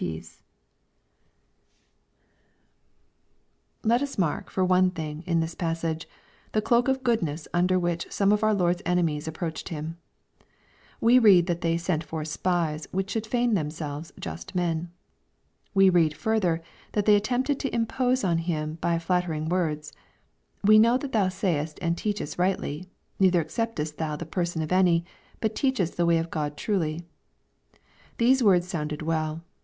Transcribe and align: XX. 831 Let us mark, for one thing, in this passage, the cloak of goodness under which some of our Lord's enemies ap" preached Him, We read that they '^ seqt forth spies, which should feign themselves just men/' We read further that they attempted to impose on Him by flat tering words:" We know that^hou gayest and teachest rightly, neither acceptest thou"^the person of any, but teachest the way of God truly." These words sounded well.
XX. 0.01 0.17
831 3.85 3.89
Let 3.91 4.01
us 4.01 4.17
mark, 4.17 4.49
for 4.49 4.65
one 4.65 4.89
thing, 4.89 5.23
in 5.27 5.41
this 5.41 5.53
passage, 5.53 6.09
the 6.53 6.61
cloak 6.63 6.87
of 6.87 7.03
goodness 7.03 7.47
under 7.53 7.77
which 7.77 8.11
some 8.11 8.31
of 8.31 8.43
our 8.43 8.55
Lord's 8.55 8.81
enemies 8.83 9.27
ap" 9.27 9.35
preached 9.35 9.69
Him, 9.69 9.99
We 10.99 11.19
read 11.19 11.45
that 11.45 11.61
they 11.61 11.75
'^ 11.75 11.77
seqt 11.77 12.01
forth 12.01 12.29
spies, 12.29 12.87
which 12.89 13.11
should 13.11 13.27
feign 13.27 13.53
themselves 13.53 14.11
just 14.19 14.55
men/' 14.55 14.89
We 15.75 15.91
read 15.91 16.17
further 16.17 16.63
that 16.93 17.05
they 17.05 17.15
attempted 17.15 17.59
to 17.59 17.75
impose 17.75 18.23
on 18.23 18.39
Him 18.39 18.79
by 18.81 18.97
flat 18.97 19.25
tering 19.25 19.49
words:" 19.49 19.93
We 20.63 20.79
know 20.79 20.97
that^hou 20.97 21.29
gayest 21.39 21.77
and 21.79 21.95
teachest 21.95 22.39
rightly, 22.39 22.87
neither 23.19 23.39
acceptest 23.39 23.97
thou"^the 23.99 24.31
person 24.31 24.63
of 24.63 24.71
any, 24.71 25.05
but 25.41 25.53
teachest 25.53 25.95
the 25.95 26.07
way 26.07 26.17
of 26.17 26.31
God 26.31 26.57
truly." 26.57 27.05
These 28.17 28.41
words 28.41 28.67
sounded 28.67 29.03
well. 29.03 29.43